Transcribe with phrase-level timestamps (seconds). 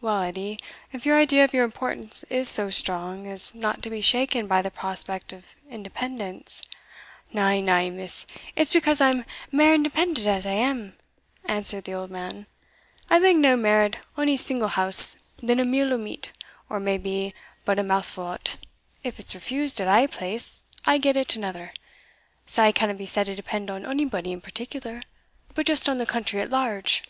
[0.00, 0.58] "Well, Edie,
[0.94, 4.62] if your idea of your importance is so strong as not to be shaken by
[4.62, 6.62] the prospect of independence"
[7.34, 8.24] "Na, na, Miss
[8.56, 10.96] it's because I am mair independent as I am,"
[11.44, 12.46] answered the old man;
[13.10, 16.32] "I beg nae mair at ony single house than a meal o' meat,
[16.70, 17.34] or maybe
[17.66, 18.56] but a mouthfou o't
[19.02, 21.74] if it's refused at ae place, I get it at anither
[22.46, 25.02] sae I canna be said to depend on onybody in particular,
[25.54, 27.02] but just on the country at large."